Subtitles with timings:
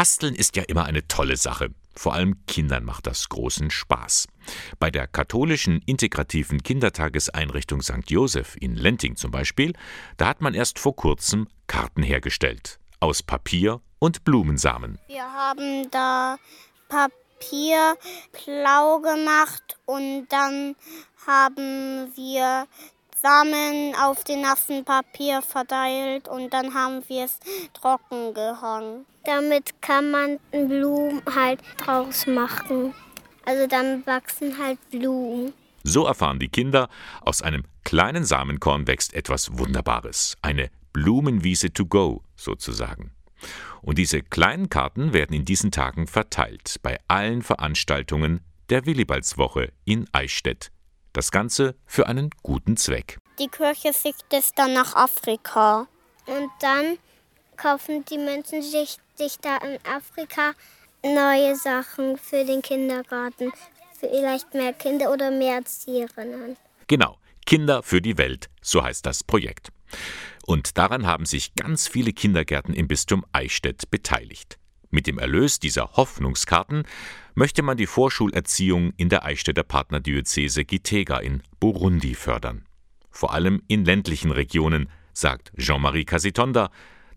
[0.00, 1.74] Basteln ist ja immer eine tolle Sache.
[1.94, 4.28] Vor allem Kindern macht das großen Spaß.
[4.78, 8.08] Bei der katholischen integrativen Kindertageseinrichtung St.
[8.08, 9.74] Joseph in Lenting zum Beispiel,
[10.16, 12.80] da hat man erst vor kurzem Karten hergestellt.
[12.98, 14.98] Aus Papier und Blumensamen.
[15.08, 16.38] Wir haben da
[16.88, 17.98] Papier
[18.32, 20.76] blau gemacht und dann
[21.26, 22.66] haben wir
[23.22, 27.38] Samen auf dem nassen Papier verteilt und dann haben wir es
[27.74, 29.04] trocken gehangen.
[29.24, 32.94] Damit kann man Blumen halt draus machen.
[33.44, 35.52] Also dann wachsen halt Blumen.
[35.82, 36.88] So erfahren die Kinder,
[37.20, 40.38] aus einem kleinen Samenkorn wächst etwas Wunderbares.
[40.40, 43.12] Eine Blumenwiese to go sozusagen.
[43.82, 50.06] Und diese kleinen Karten werden in diesen Tagen verteilt bei allen Veranstaltungen der Willibaldswoche in
[50.12, 50.70] Eichstätt
[51.12, 53.18] das Ganze für einen guten Zweck.
[53.38, 55.86] Die Kirche schickt es dann nach Afrika.
[56.26, 56.98] Und dann
[57.56, 60.52] kaufen die Menschen sich, sich da in Afrika
[61.02, 63.52] neue Sachen für den Kindergarten.
[63.98, 66.56] Vielleicht mehr Kinder oder mehr Erzieherinnen.
[66.86, 69.70] Genau, Kinder für die Welt, so heißt das Projekt.
[70.46, 74.59] Und daran haben sich ganz viele Kindergärten im Bistum Eichstätt beteiligt.
[74.90, 76.82] Mit dem Erlös dieser Hoffnungskarten
[77.34, 82.66] möchte man die Vorschulerziehung in der Eichstätter Partnerdiözese Gitega in Burundi fördern.
[83.10, 86.70] Vor allem in ländlichen Regionen, sagt Jean-Marie Casitonda.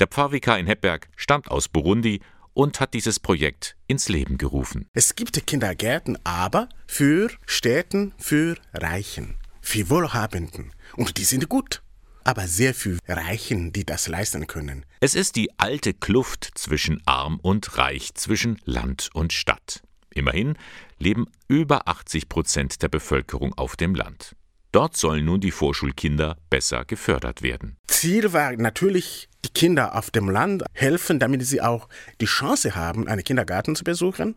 [0.00, 2.20] Der Pfarrvikar in Hepberg stammt aus Burundi
[2.54, 4.88] und hat dieses Projekt ins Leben gerufen.
[4.92, 10.72] Es gibt Kindergärten, aber für Städten, für Reichen, für Wohlhabenden.
[10.96, 11.82] Und die sind gut
[12.24, 14.84] aber sehr viel Reichen, die das leisten können.
[15.00, 19.82] Es ist die alte Kluft zwischen arm und reich, zwischen Land und Stadt.
[20.12, 20.56] Immerhin
[20.98, 24.34] leben über 80 Prozent der Bevölkerung auf dem Land.
[24.72, 27.76] Dort sollen nun die Vorschulkinder besser gefördert werden.
[27.88, 31.88] Ziel war natürlich, die Kinder auf dem Land helfen, damit sie auch
[32.20, 34.36] die Chance haben, einen Kindergarten zu besuchen.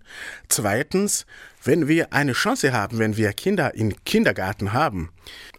[0.49, 1.25] Zweitens,
[1.63, 5.09] wenn wir eine Chance haben, wenn wir Kinder im Kindergarten haben,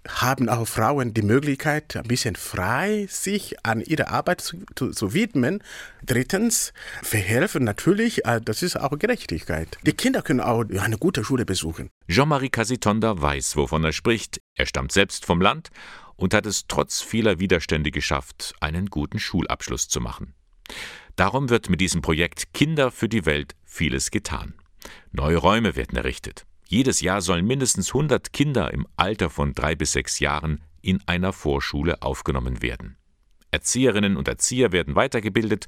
[0.06, 5.14] haben auch Frauen die Möglichkeit, ein bisschen frei sich an ihre Arbeit zu, zu, zu
[5.14, 5.62] widmen.
[6.04, 6.74] Drittens,
[7.10, 9.78] wir helfen natürlich, äh, das ist auch Gerechtigkeit.
[9.82, 11.88] Die Kinder können auch eine gute Schule besuchen.
[12.08, 14.42] Jean-Marie Casitonda weiß, wovon er spricht.
[14.56, 15.70] Er stammt selbst vom Land
[16.16, 20.34] und hat es trotz vieler Widerstände geschafft, einen guten Schulabschluss zu machen.
[21.16, 24.54] Darum wird mit diesem Projekt Kinder für die Welt vieles getan.
[25.12, 26.44] Neue Räume werden errichtet.
[26.66, 31.32] Jedes Jahr sollen mindestens 100 Kinder im Alter von drei bis sechs Jahren in einer
[31.32, 32.96] Vorschule aufgenommen werden.
[33.50, 35.66] Erzieherinnen und Erzieher werden weitergebildet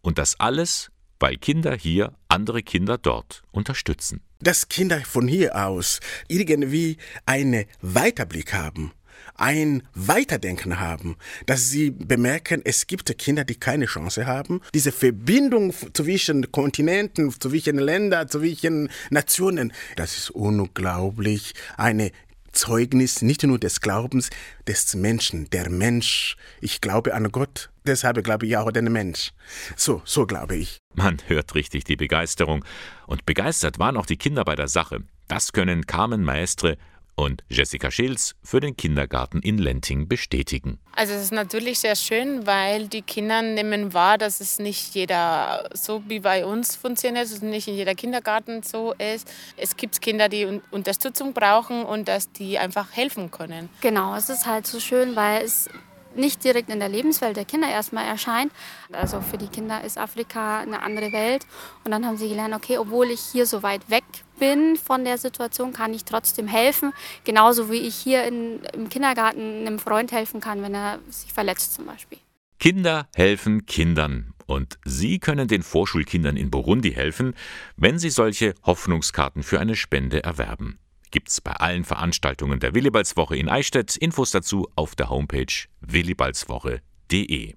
[0.00, 4.20] und das alles, weil Kinder hier andere Kinder dort unterstützen.
[4.40, 8.92] Dass Kinder von hier aus irgendwie einen Weiterblick haben
[9.36, 14.60] ein Weiterdenken haben, dass sie bemerken, es gibt Kinder, die keine Chance haben.
[14.74, 21.54] Diese Verbindung zwischen Kontinenten, zwischen Ländern, zwischen Nationen, das ist unglaublich.
[21.76, 22.12] Eine
[22.54, 24.30] Zeugnis nicht nur des Glaubens
[24.66, 26.36] des Menschen, der Mensch.
[26.60, 29.32] Ich glaube an Gott, deshalb glaube ich auch an den Mensch.
[29.76, 30.78] So, so glaube ich.
[30.94, 32.64] Man hört richtig die Begeisterung.
[33.06, 35.00] Und begeistert waren auch die Kinder bei der Sache.
[35.28, 36.76] Das können Carmen Maestre
[37.16, 40.78] und Jessica Schilz für den Kindergarten in Lenting bestätigen.
[40.96, 45.68] Also es ist natürlich sehr schön, weil die Kinder nehmen wahr, dass es nicht jeder
[45.72, 49.30] so wie bei uns funktioniert, dass es nicht in jeder Kindergarten so ist.
[49.56, 53.68] Es gibt Kinder, die Unterstützung brauchen und dass die einfach helfen können.
[53.80, 55.68] Genau, es ist halt so schön, weil es
[56.16, 58.52] nicht direkt in der Lebenswelt der Kinder erstmal erscheint.
[58.92, 61.46] Also für die Kinder ist Afrika eine andere Welt.
[61.84, 64.04] Und dann haben sie gelernt, okay, obwohl ich hier so weit weg
[64.38, 66.92] bin von der Situation, kann ich trotzdem helfen.
[67.24, 71.74] Genauso wie ich hier in, im Kindergarten einem Freund helfen kann, wenn er sich verletzt
[71.74, 72.18] zum Beispiel.
[72.58, 74.32] Kinder helfen Kindern.
[74.46, 77.34] Und Sie können den Vorschulkindern in Burundi helfen,
[77.76, 80.78] wenn Sie solche Hoffnungskarten für eine Spende erwerben
[81.14, 83.96] gibt's bei allen Veranstaltungen der Willibaldswoche in Eichstätt.
[83.96, 87.52] Infos dazu auf der Homepage willibaldswoche.de.